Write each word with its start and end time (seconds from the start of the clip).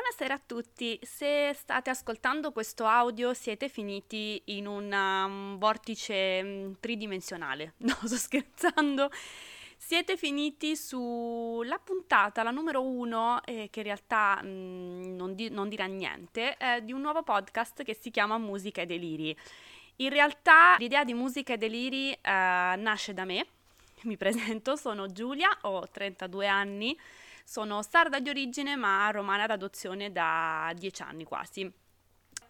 Buonasera 0.00 0.32
a 0.32 0.40
tutti, 0.44 0.98
se 1.02 1.52
state 1.52 1.90
ascoltando 1.90 2.52
questo 2.52 2.86
audio 2.86 3.34
siete 3.34 3.68
finiti 3.68 4.40
in 4.46 4.66
un 4.66 4.90
um, 4.90 5.58
vortice 5.58 6.40
um, 6.42 6.76
tridimensionale, 6.80 7.74
no 7.84 7.94
sto 8.04 8.16
scherzando, 8.16 9.10
siete 9.76 10.16
finiti 10.16 10.74
sulla 10.74 11.78
puntata, 11.84 12.42
la 12.42 12.50
numero 12.50 12.82
uno, 12.82 13.42
eh, 13.44 13.68
che 13.70 13.80
in 13.80 13.84
realtà 13.84 14.40
um, 14.42 15.14
non, 15.16 15.34
di- 15.34 15.50
non, 15.50 15.68
dirà 15.68 15.84
niente, 15.84 16.56
eh, 16.56 16.82
di 16.82 16.92
un 16.92 17.02
nuovo 17.02 17.22
podcast 17.22 17.82
che 17.82 17.92
si 17.92 18.10
chiama 18.10 18.38
Musica 18.38 18.80
e 18.80 18.86
Deliri. 18.86 19.36
In 19.96 20.08
realtà 20.08 20.76
l'idea 20.78 21.04
di 21.04 21.12
Musica 21.12 21.52
e 21.52 21.58
Deliri 21.58 22.10
eh, 22.12 22.18
nasce 22.22 23.12
da 23.12 23.26
me, 23.26 23.46
mi 24.04 24.16
presento, 24.16 24.76
sono 24.76 25.06
Giulia, 25.08 25.50
ho 25.62 25.86
32 25.88 26.46
anni, 26.46 26.98
sono 27.44 27.82
sarda 27.82 28.20
di 28.20 28.28
origine 28.28 28.76
ma 28.76 29.10
romana 29.10 29.46
d'adozione 29.46 30.12
da 30.12 30.72
dieci 30.74 31.02
anni 31.02 31.24
quasi. 31.24 31.70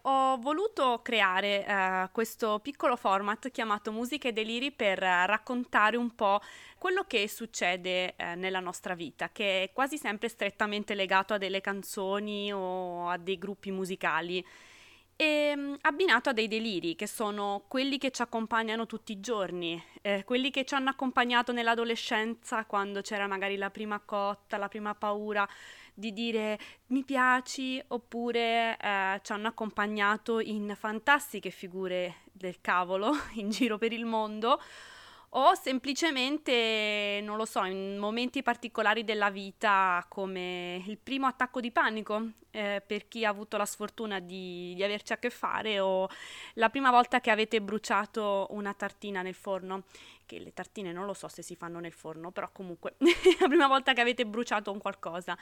Ho 0.05 0.37
voluto 0.37 1.01
creare 1.03 1.63
uh, 1.67 2.11
questo 2.11 2.57
piccolo 2.59 2.95
format 2.95 3.51
chiamato 3.51 3.91
Musica 3.91 4.29
e 4.29 4.33
Deliri 4.33 4.71
per 4.71 4.97
raccontare 4.97 5.95
un 5.95 6.15
po' 6.15 6.41
quello 6.79 7.03
che 7.03 7.27
succede 7.27 8.15
uh, 8.17 8.35
nella 8.35 8.59
nostra 8.59 8.95
vita, 8.95 9.29
che 9.29 9.63
è 9.63 9.71
quasi 9.71 9.97
sempre 9.97 10.27
strettamente 10.27 10.95
legato 10.95 11.35
a 11.35 11.37
delle 11.37 11.61
canzoni 11.61 12.51
o 12.51 13.09
a 13.09 13.17
dei 13.17 13.37
gruppi 13.37 13.69
musicali 13.69 14.43
e 15.21 15.51
ehm, 15.51 15.77
abbinato 15.81 16.29
a 16.29 16.33
dei 16.33 16.47
deliri 16.47 16.95
che 16.95 17.05
sono 17.05 17.65
quelli 17.67 17.99
che 17.99 18.09
ci 18.09 18.23
accompagnano 18.23 18.87
tutti 18.87 19.11
i 19.11 19.19
giorni, 19.19 19.79
eh, 20.01 20.23
quelli 20.23 20.49
che 20.49 20.65
ci 20.65 20.73
hanno 20.73 20.89
accompagnato 20.89 21.51
nell'adolescenza 21.51 22.65
quando 22.65 23.01
c'era 23.01 23.27
magari 23.27 23.55
la 23.55 23.69
prima 23.69 23.99
cotta, 23.99 24.57
la 24.57 24.67
prima 24.67 24.95
paura 24.95 25.47
di 25.93 26.11
dire 26.11 26.57
mi 26.87 27.03
piaci? 27.03 27.79
oppure 27.89 28.75
eh, 28.81 29.19
ci 29.21 29.31
hanno 29.31 29.47
accompagnato 29.47 30.39
in 30.39 30.73
fantastiche 30.75 31.51
figure 31.51 32.21
del 32.31 32.59
cavolo 32.59 33.11
in 33.35 33.51
giro 33.51 33.77
per 33.77 33.93
il 33.93 34.05
mondo 34.05 34.59
o 35.33 35.55
semplicemente, 35.55 37.21
non 37.23 37.37
lo 37.37 37.45
so, 37.45 37.63
in 37.63 37.97
momenti 37.97 38.43
particolari 38.43 39.03
della 39.03 39.29
vita 39.29 40.05
come 40.09 40.83
il 40.85 40.97
primo 40.97 41.27
attacco 41.27 41.61
di 41.61 41.71
panico 41.71 42.31
eh, 42.51 42.83
per 42.85 43.07
chi 43.07 43.23
ha 43.23 43.29
avuto 43.29 43.55
la 43.55 43.65
sfortuna 43.65 44.19
di, 44.19 44.73
di, 44.75 44.83
averci 44.83 45.13
a 45.13 45.17
che 45.17 45.29
fare 45.29 45.79
o 45.79 46.09
la 46.55 46.69
prima 46.69 46.91
volta 46.91 47.21
che 47.21 47.31
avete 47.31 47.61
bruciato 47.61 48.47
una 48.51 48.73
tartina 48.73 49.21
nel 49.21 49.33
forno, 49.33 49.83
che 50.25 50.39
le 50.39 50.53
tartine 50.53 50.91
non 50.91 51.05
lo 51.05 51.13
so 51.13 51.29
se 51.29 51.41
si 51.41 51.55
fanno 51.55 51.79
nel 51.79 51.93
forno, 51.93 52.31
però 52.31 52.49
comunque 52.51 52.95
la 53.39 53.47
prima 53.47 53.67
volta 53.67 53.93
che 53.93 54.01
avete 54.01 54.25
bruciato 54.25 54.71
un 54.71 54.79
qualcosa. 54.79 55.37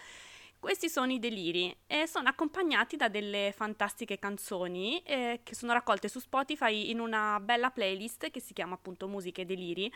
Questi 0.59 0.89
sono 0.89 1.13
i 1.13 1.19
deliri 1.19 1.73
e 1.87 2.05
sono 2.05 2.27
accompagnati 2.27 2.97
da 2.97 3.07
delle 3.07 3.53
fantastiche 3.55 4.19
canzoni 4.19 5.01
eh, 5.03 5.39
che 5.41 5.55
sono 5.55 5.71
raccolte 5.71 6.09
su 6.09 6.19
Spotify 6.19 6.89
in 6.89 6.99
una 6.99 7.39
bella 7.39 7.71
playlist 7.71 8.29
che 8.29 8.41
si 8.41 8.53
chiama 8.53 8.73
appunto 8.73 9.07
Musiche 9.07 9.43
e 9.43 9.45
Deliri, 9.45 9.91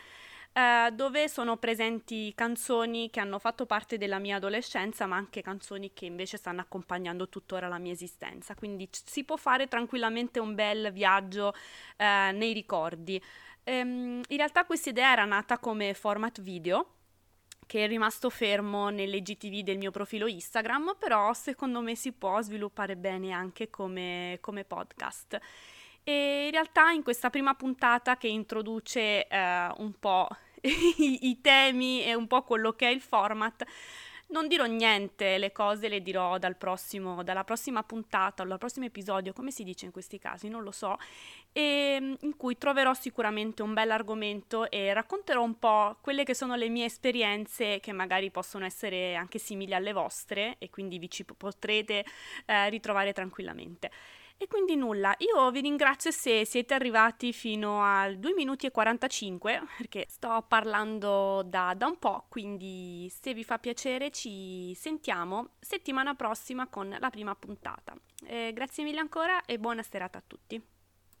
eh, 0.54 0.90
dove 0.90 1.28
sono 1.28 1.58
presenti 1.58 2.32
canzoni 2.34 3.10
che 3.10 3.20
hanno 3.20 3.38
fatto 3.38 3.66
parte 3.66 3.98
della 3.98 4.18
mia 4.18 4.36
adolescenza, 4.36 5.04
ma 5.04 5.16
anche 5.16 5.42
canzoni 5.42 5.92
che 5.92 6.06
invece 6.06 6.38
stanno 6.38 6.62
accompagnando 6.62 7.28
tuttora 7.28 7.68
la 7.68 7.78
mia 7.78 7.92
esistenza. 7.92 8.54
Quindi 8.54 8.88
c- 8.88 9.02
si 9.04 9.22
può 9.24 9.36
fare 9.36 9.68
tranquillamente 9.68 10.40
un 10.40 10.54
bel 10.54 10.92
viaggio 10.92 11.52
eh, 11.98 12.30
nei 12.32 12.54
ricordi. 12.54 13.22
Ehm, 13.64 14.22
in 14.28 14.36
realtà 14.38 14.64
questa 14.64 14.88
idea 14.88 15.12
era 15.12 15.26
nata 15.26 15.58
come 15.58 15.92
format 15.92 16.40
video 16.40 16.88
che 17.66 17.84
è 17.84 17.88
rimasto 17.88 18.30
fermo 18.30 18.88
nell'IGTV 18.88 19.60
del 19.62 19.78
mio 19.78 19.90
profilo 19.90 20.26
Instagram, 20.26 20.96
però 20.98 21.32
secondo 21.32 21.80
me 21.80 21.94
si 21.94 22.12
può 22.12 22.40
sviluppare 22.40 22.96
bene 22.96 23.32
anche 23.32 23.70
come, 23.70 24.38
come 24.40 24.64
podcast. 24.64 25.38
E 26.02 26.44
in 26.46 26.50
realtà 26.50 26.90
in 26.90 27.02
questa 27.02 27.30
prima 27.30 27.54
puntata 27.54 28.16
che 28.16 28.28
introduce 28.28 29.26
eh, 29.26 29.72
un 29.78 29.92
po' 29.98 30.28
i, 30.60 31.28
i 31.28 31.40
temi 31.40 32.04
e 32.04 32.14
un 32.14 32.26
po' 32.26 32.42
quello 32.42 32.72
che 32.72 32.88
è 32.88 32.90
il 32.90 33.00
format, 33.00 33.64
non 34.28 34.48
dirò 34.48 34.64
niente, 34.64 35.38
le 35.38 35.52
cose 35.52 35.88
le 35.88 36.02
dirò 36.02 36.38
dal 36.38 36.56
prossimo, 36.56 37.22
dalla 37.22 37.44
prossima 37.44 37.82
puntata 37.82 38.42
o 38.42 38.46
dal 38.46 38.58
prossimo 38.58 38.86
episodio, 38.86 39.32
come 39.32 39.50
si 39.50 39.64
dice 39.64 39.84
in 39.84 39.92
questi 39.92 40.18
casi, 40.18 40.48
non 40.48 40.62
lo 40.62 40.70
so, 40.70 40.96
e, 41.52 41.96
ehm, 41.96 42.16
in 42.20 42.36
cui 42.36 42.56
troverò 42.58 42.94
sicuramente 42.94 43.62
un 43.62 43.74
bel 43.74 43.90
argomento 43.90 44.70
e 44.70 44.92
racconterò 44.92 45.42
un 45.42 45.58
po' 45.58 45.96
quelle 46.00 46.24
che 46.24 46.34
sono 46.34 46.54
le 46.56 46.68
mie 46.68 46.86
esperienze 46.86 47.80
che 47.80 47.92
magari 47.92 48.30
possono 48.30 48.64
essere 48.64 49.14
anche 49.14 49.38
simili 49.38 49.74
alle 49.74 49.92
vostre 49.92 50.56
e 50.58 50.70
quindi 50.70 50.98
vi 50.98 51.10
ci 51.10 51.24
potrete 51.24 52.04
eh, 52.46 52.68
ritrovare 52.70 53.12
tranquillamente. 53.12 53.90
E 54.36 54.46
quindi 54.48 54.74
nulla, 54.76 55.14
io 55.18 55.50
vi 55.50 55.60
ringrazio 55.60 56.10
se 56.10 56.44
siete 56.44 56.74
arrivati 56.74 57.32
fino 57.32 57.82
al 57.82 58.18
2 58.18 58.34
minuti 58.34 58.66
e 58.66 58.70
45 58.70 59.62
perché 59.78 60.06
sto 60.08 60.44
parlando 60.46 61.42
da, 61.46 61.72
da 61.74 61.86
un 61.86 61.98
po', 61.98 62.26
quindi 62.28 63.10
se 63.10 63.32
vi 63.32 63.44
fa 63.44 63.58
piacere 63.58 64.10
ci 64.10 64.74
sentiamo 64.74 65.50
settimana 65.60 66.14
prossima 66.14 66.66
con 66.66 66.94
la 66.98 67.10
prima 67.10 67.34
puntata. 67.34 67.94
Eh, 68.26 68.52
grazie 68.52 68.84
mille 68.84 69.00
ancora 69.00 69.44
e 69.44 69.58
buona 69.58 69.82
serata 69.82 70.18
a 70.18 70.22
tutti. 70.26 70.62